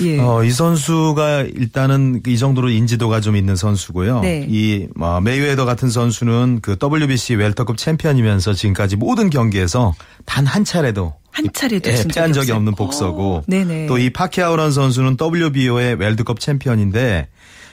[0.02, 0.18] 예.
[0.18, 4.20] 어, 이 선수가 일단은 이 정도로 인지도가 좀 있는 선수고요.
[4.20, 4.46] 네.
[4.48, 11.14] 이 어, 메이웨더 같은 선수는 그 WBC 웰터급 챔피언이면서 지금까지 모든 경기에서 단 한 차례도
[11.30, 12.52] 한 차례도 예, 진 패한 적이.
[12.52, 13.86] 없는 복서고 어, 네네.
[13.86, 17.28] 또이 파키아오란 선수는 WBO의 웰드컵 챔피언인데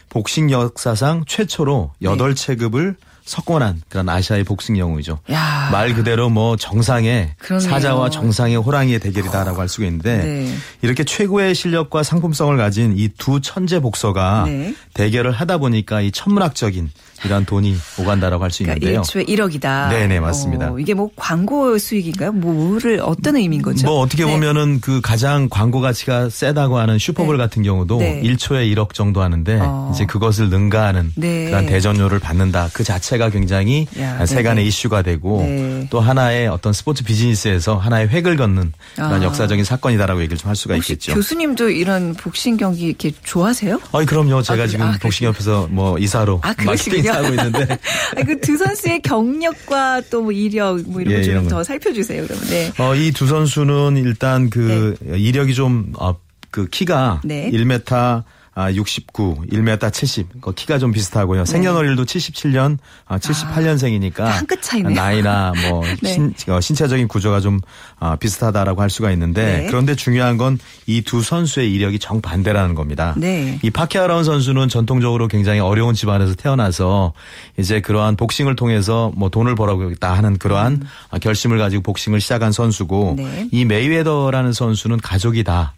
[0.10, 2.10] 복싱 역사상 최초로 네.
[2.10, 5.20] 여덟 체급을 석권한 그런 아시아의 복싱 영웅이죠.
[5.32, 5.70] 야.
[5.72, 7.68] 말 그대로 뭐 정상의 그러네요.
[7.70, 10.56] 사자와 정상의 호랑이의 대결이다라고 할 수가 있는데 네.
[10.84, 14.76] 이렇게 최고의 실력과 상품성을 가진 이 두 천재 복서가 네.
[14.94, 16.92] 대결을 하다 보니까 이 천문학적인
[17.24, 19.02] 이런 돈이 오간다라고 할 수 그러니까 있는데요.
[19.04, 19.90] 1초에 1억이다.
[19.90, 20.74] 네네, 맞습니다.
[20.80, 22.32] 이게 뭐 광고 수익인가요?
[22.34, 23.88] 뭐를 어떤 의미인 거죠?
[23.88, 24.32] 뭐 어떻게 네.
[24.32, 27.44] 보면은 그 가장 광고 가치가 세다고 하는 슈퍼볼 네.
[27.44, 28.22] 같은 경우도 네.
[28.24, 29.92] 1초에 1억 정도 하는데 어.
[29.94, 31.46] 이제 그것을 능가하는 네.
[31.46, 32.70] 그런 대전료를 받는다.
[32.74, 34.66] 그 자체가 굉장히 야, 세간의.
[34.68, 35.88] 이슈가 되고 네.
[35.90, 39.24] 또 하나의 어떤 스포츠 비즈니스에서 하나의 획을 걷는 그런 아.
[39.24, 41.14] 역사적인 사건이다라고 얘기를 좀 할 수가 있겠죠.
[41.14, 43.80] 교수님도 이런 복싱 경기 이렇게 좋아하세요?
[43.92, 44.42] 어이 그럼요.
[44.44, 47.05] 제가 그래- 지금 아, 복싱협회에서 뭐 이사로 아, 마케팅 그러시군요.
[47.10, 47.78] 하고 있는데
[48.26, 51.64] 그 두 선수의 경력과 또 뭐 이력 뭐 이런 예, 거좀 이런 더 거.
[51.64, 52.24] 살펴주세요.
[52.26, 52.72] 그러면 네.
[52.80, 56.16] 어, 이 두 선수는 일단 그 이력이 좀, 어,
[56.52, 57.50] 그 키가 네.
[57.52, 58.24] 1m
[58.56, 60.42] 아, 69, 1m 70.
[60.42, 61.46] 그 키가 좀 비슷하고요.
[61.46, 64.22] 생년월일도 77년, 아, 78년생이니까.
[64.24, 64.94] 한끗 차이네요.
[64.96, 66.14] 나이나 뭐 네.
[66.14, 67.60] 신, 어, 신체적인 구조가 좀
[68.00, 69.66] 아, 비슷하다라고 할 수가 있는데 네.
[69.68, 73.14] 그런데 중요한 건 이 두 선수의 이력이 정반대라는 겁니다.
[73.18, 73.60] 네.
[73.62, 77.14] 이 파키아라운 선수는 전통적으로 굉장히 어려운 집안에서 태어나서
[77.58, 83.16] 이제 그러한 복싱을 통해서 뭐 돈을 벌어보겠다 하는 그러한 아, 결심을 가지고 복싱을 시작한 선수고
[83.18, 83.50] 네.
[83.52, 85.74] 이 메이웨더라는 선수는 가족이 다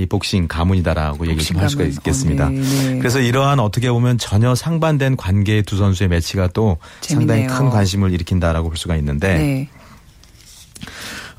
[0.00, 1.84] 이 복싱 가문이다라고 얘기를 좀 할 수가.
[1.84, 2.46] 있겠습니다.
[2.46, 2.98] 어, 네, 네.
[2.98, 7.58] 그래서 이러한 어떻게 보면 전혀 상반된 관계의 두 선수의 매치가 또 상당히 재밌네요.
[7.58, 9.68] 큰 관심을 일으킨다라고 볼 수가 있는데 네.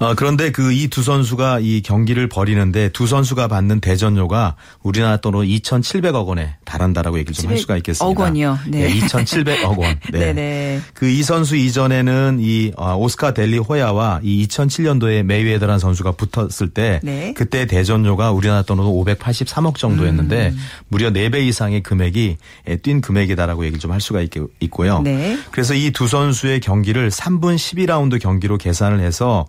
[0.02, 5.44] 어, 그런데 그 이 두 선수가 이 경기를 벌이는데 두 선수가 받는 대전료가 우리나라 돈으로
[5.44, 8.06] 2,700억 원에 달한다라고 얘기를 좀 할 수가 있겠습니다.
[8.10, 8.58] 억 원이요?
[8.68, 8.90] 네.
[9.00, 10.00] 2,700억 원.
[10.12, 10.34] 네.
[10.34, 10.82] 네.
[10.96, 17.00] 그 이 선수 이전에는 이 어, 오스카 델리 호야와 이 2007년도에 메이웨더라는 선수가 붙었을 때
[17.04, 17.34] 네.
[17.36, 20.60] 그때 대전료가 우리나라 돈으로 583억 정도였는데 음.
[20.88, 22.38] 무려 4배 이상의 금액이
[22.70, 25.02] 예, 뛴 금액이다라고 얘기를 좀 할 수가 있, 있고요.
[25.02, 25.38] 네.
[25.52, 29.46] 그래서 이 두 선수의 경기를 3분 12라운드 경기로 계산을 해서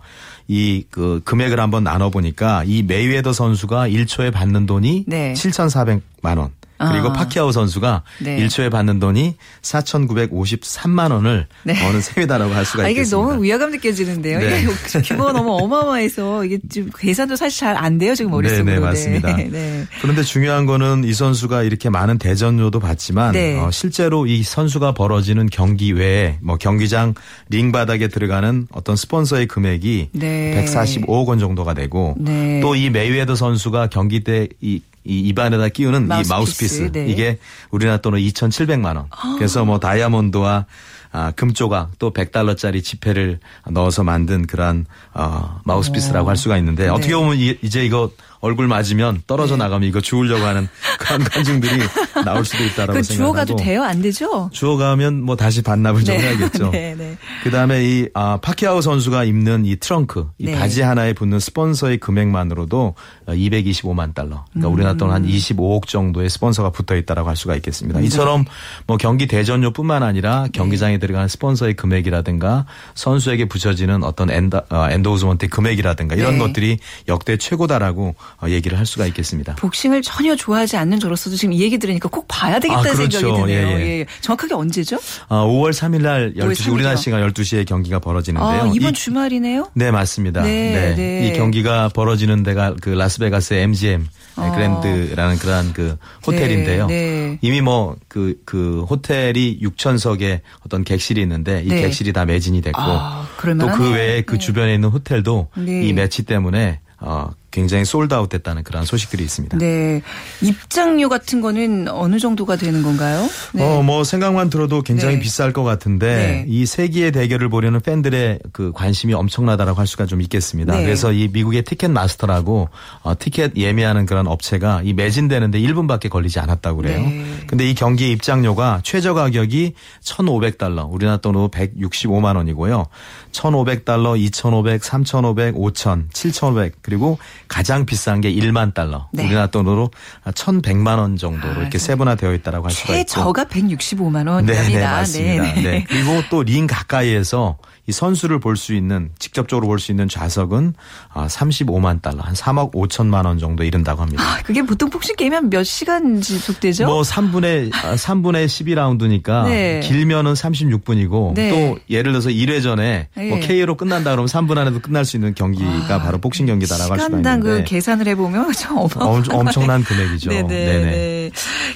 [0.47, 5.33] 이 그 금액을 한번 나눠 보니까 이 메이웨더 선수가 1초에 받는 돈이 네.
[5.33, 6.49] 7,400만 원.
[6.91, 7.13] 그리고 아.
[7.13, 8.45] 파퀴아오 선수가 네.
[8.45, 11.73] 1초에 받는 돈이 4,953만 원을 네.
[11.73, 13.29] 버는 셈이다라고 할 수가 아, 이게 있겠습니다.
[13.31, 14.39] 너무 위화감 느껴지는데요.
[14.39, 14.61] 네.
[14.63, 18.65] 이게 규모가 너무 어마어마해서 이게 지금 계산도 사실 잘 안 돼요 지금 머릿속으로.
[18.65, 19.35] 네, 네, 맞습니다.
[19.35, 19.49] 네.
[19.51, 19.85] 네.
[20.01, 23.59] 그런데 중요한 거는 이 선수가 이렇게 많은 대전료도 받지만 네.
[23.59, 27.13] 어, 실제로 이 선수가 벌어지는 경기 외에 뭐 경기장
[27.49, 30.65] 링 바닥에 들어가는 어떤 스폰서의 금액이 네.
[30.65, 32.61] 145억 원 정도가 되고 네.
[32.61, 37.07] 또이 메이웨더 선수가 경기 때 이 이 입안에다 끼우는 마우스피스, 이 마우스피스 네.
[37.07, 37.39] 이게
[37.71, 39.07] 우리나라 돈으로 2,700만 원.
[39.37, 40.65] 그래서 뭐 다이아몬드와
[41.13, 47.13] 아, 금조각 또 100달러짜리 지폐를 넣어서 만든 그러한 어, 마우스피스라고 할 수가 있는데 어떻게 네.
[47.15, 48.09] 보면 이- 이제 이거
[48.41, 50.67] 얼굴 맞으면 떨어져 나가면 이거 주우려고 하는
[50.99, 51.79] 그런 관중들이
[52.25, 53.13] 나올 수도 있다라고 그 생각하고
[53.45, 53.83] 주워가도 돼요?
[53.83, 54.49] 안 되죠?
[54.51, 56.71] 주워가면 뭐 다시 반납을 좀 해야겠죠.
[56.73, 57.17] 네, 네.
[57.43, 60.59] 그다음에 이 아, 파키아오 선수가 입는 이 트렁크, 이 네.
[60.59, 62.95] 바지 하나에 붙는 스폰서의 금액만으로도
[63.27, 64.43] 225만 달러.
[64.51, 64.73] 그러니까 음.
[64.73, 67.99] 우리나라 돈 한 25억 정도의 스폰서가 붙어 있다라고 할 수가 있겠습니다.
[67.99, 68.05] 네.
[68.07, 68.45] 이처럼
[68.87, 76.15] 뭐 경기 대전료뿐만 아니라 경기장에 들어가는 스폰서의 금액이라든가 선수에게 붙여지는 어떤 엔다, 어, 엔도우즈먼트의 금액이라든가
[76.15, 76.39] 이런 네.
[76.39, 79.55] 것들이 역대 최고다라고 어, 얘기를 할 수가 있겠습니다.
[79.55, 83.19] 복싱을 전혀 좋아하지 않는 저로서도 지금 이 얘기 들으니까 꼭 봐야 되겠다는 아, 그렇죠.
[83.19, 83.67] 생각이 드네요.
[83.67, 83.79] 예, 예.
[83.85, 84.05] 예, 예.
[84.21, 84.97] 정확하게 언제죠?
[85.29, 86.73] 어, 5월 3일 날 12시 3일 이요.
[86.73, 88.61] 우리나라 시간 12시에 경기가 벌어지는데요.
[88.63, 89.69] 아, 이번 이- 주말이네요.
[89.73, 90.41] 네, 맞습니다.
[90.43, 91.27] 네, 네, 네.
[91.27, 94.51] 이 경기가 벌어지는 데가 그 라스베가스의 MGM 어.
[94.51, 96.87] 그랜드라는 그러한 그 호텔인데요.
[96.87, 97.39] 네, 네.
[97.41, 101.81] 이미 뭐그그 호텔이 6천석의 어떤 객실이 있는데 이 네.
[101.81, 103.77] 객실이 다 매진이 됐고 아, 또 그럴만하네요.
[103.77, 104.39] 그 외에 그 네.
[104.39, 105.83] 주변에 있는 호텔도 네.
[105.83, 109.59] 이 매치 때문에 어 굉장히 솔드아웃 됐다는 그런 소식들이 있습니다.
[109.59, 110.01] 네.
[110.41, 113.29] 입장료 같은 거는 어느 정도가 되는 건가요?
[113.53, 113.63] 네.
[113.63, 115.21] 어, 뭐 생각만 들어도 굉장히 네.
[115.21, 116.45] 비쌀 것 같은데 네.
[116.47, 120.75] 이 세기의 대결을 보려는 팬들의 그 관심이 엄청나다라고 할 수가 좀 있겠습니다.
[120.75, 120.83] 네.
[120.83, 122.69] 그래서 이 미국의 티켓 마스터라고
[123.03, 127.01] 어, 티켓 예매하는 그런 업체가 이 매진되는데 1분밖에 걸리지 않았다고 그래요.
[127.01, 127.23] 네.
[127.45, 132.87] 근데 이 경기 입장료가 최저 가격이 1,500달러, 우리나라 돈으로 165만 원이고요.
[133.31, 137.19] 1,500달러, 2,500, 3,500, 5,000, 7,500 그리고
[137.53, 139.07] 가장 비싼 게 1만 달러.
[139.13, 139.25] 네.
[139.25, 139.91] 우리나라 돈으로
[140.25, 143.05] 1,100만 원 정도로 이렇게 세분화되어 있다라고 할 수가 있고.
[143.05, 144.63] 최저가 165만 네, 원입니다.
[144.63, 145.43] 네, 맞습니다.
[145.61, 145.85] 네.
[145.87, 150.73] 그리고 또 링 가까이에서 이 선수를 볼 수 있는 직접적으로 볼 수 있는 좌석은
[151.13, 154.23] 아, 35만 달러, 한 3억 5천만 원 정도 이른다고 합니다.
[154.23, 156.85] 아, 그게 보통 복싱 게임이 한몇 시간 지속되죠?
[156.85, 159.79] 뭐 3분의 3분의 12라운드니까 네.
[159.81, 161.49] 길면은 36분이고 네.
[161.49, 163.39] 또 예를 들어서 1회 전에 뭐 네.
[163.41, 167.39] KO로 끝난다 그러면 3분 안에도 끝날 수 있는 경기가 바로 복싱 경기다라고 할 수가 시간당
[167.41, 170.29] 그 있는데 계산을 해보면 참 어마어마한 엄- 엄청난 금액이죠.
[170.29, 170.47] 네네.
[170.47, 170.83] 네 네.
[170.91, 171.31] 네.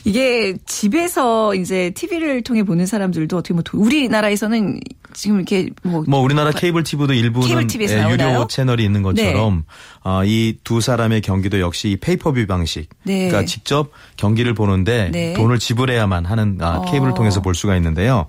[0.05, 4.79] 이게 집에서 이제 TV를 통해 보는 사람들도 어떻게 뭐 도- 우리나라에서는
[5.13, 8.03] 지금 이렇게 뭐, 뭐 우리나라 케이블 TV도 일부는 케이블 TV에서 예?
[8.03, 8.11] 네.
[8.11, 9.63] 유료 채널이 있는 것처럼
[10.03, 12.89] 어, 이두 사람의 경기도 역시 이 페이퍼뷰 방식.
[13.03, 13.27] 네.
[13.27, 15.33] 그러니까 직접 경기를 보는데 네.
[15.33, 17.15] 돈을 지불해야만 하는 아, 케이블을 어.
[17.15, 18.27] 통해서 볼 수가 있는데요.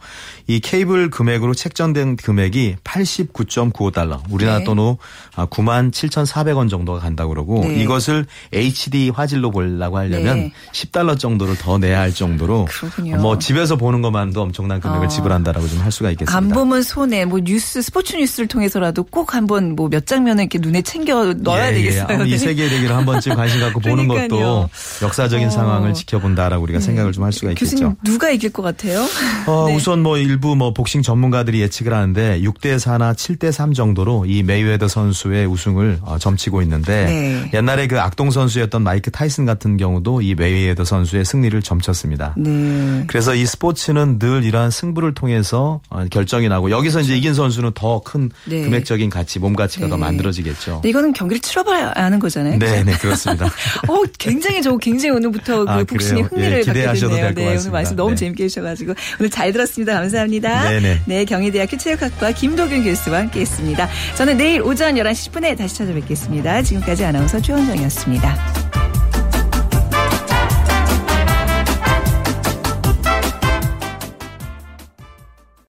[0.51, 4.21] 이 케이블 금액으로 책정된 금액이 89.95달러.
[4.31, 4.65] 우리나라 네.
[4.65, 4.97] 돈으로
[5.37, 7.83] 아, 9만 7,400원 정도가 간다고 그러고 네.
[7.83, 10.53] 이것을 HD 화질로 보려고 하려면 네.
[10.73, 13.17] 10달러 정도를 더 내야 할 정도로 그렇군요.
[13.19, 15.09] 뭐 집에서 보는 것만도 엄청난 금액을 어.
[15.09, 16.37] 지불한다라고 좀 할 수가 있겠습니다.
[16.37, 20.83] 안 보면 손해 뭐 뉴스 스포츠 뉴스를 통해서라도 꼭 한번 뭐 몇 장면은 이렇게 눈에
[20.83, 22.21] 챙겨 넣어야 예, 되겠어요.
[22.23, 22.27] 예.
[22.27, 22.39] 이 네.
[22.39, 24.09] 세계의 대결을 한 번쯤 관심 갖고 보는.
[24.29, 24.69] 것도
[25.03, 25.51] 역사적인 어.
[25.51, 27.71] 상황을 지켜본다라고 우리가 생각을 좀 할 수가 있겠죠.
[27.71, 29.05] 교수님 누가 이길 것 같아요?
[29.47, 29.77] 어, 네.
[29.77, 34.89] 우선 뭐 일부 뭐 복싱 전문가들이 예측을 하는데 6대 4나 7대 3 정도로 이 메이웨더
[34.89, 37.51] 선수의 우승을 어, 점치고 있는데 네.
[37.55, 42.35] 옛날에 그 악동 선수였던 마이크 타이슨 같은 경우도 이 메이웨더 선수의 승리를 점쳤습니다.
[42.37, 43.05] 네.
[43.07, 48.31] 그래서 이 스포츠는 늘 이러한 승부를 통해서 어, 결정이 나고 여기서 이제 이긴 선수는 더큰
[48.47, 48.63] 네.
[48.63, 50.01] 금액적인 가치, 몸 가치가 더 네.
[50.01, 50.83] 만들어지겠죠.
[50.85, 52.59] 이거는 경기를 치러봐야 아는 거잖아요.
[52.59, 53.47] 네, 네, 그렇습니다.
[53.87, 56.29] 어, 굉장히 저 굉장히 오늘부터 그 아, 복싱에 그래요?
[56.33, 57.15] 흥미를 예, 기대하셔도.
[57.15, 57.79] 될것 네, 오늘 같습니다.
[57.79, 58.17] 말씀 너무 네.
[58.17, 59.95] 재밌게 해주셔가지고 오늘 잘 들었습니다.
[60.29, 60.69] 감사합니다.
[60.71, 61.01] 네네.
[61.07, 63.89] 네, 경희대학교 체육학과 김도균 교수와 함께했습니다.
[64.17, 66.63] 저는 내일 오전 11시 10분에 다시 찾아뵙겠습니다.
[66.63, 68.88] 지금까지 아나운서 최원정이었습니다.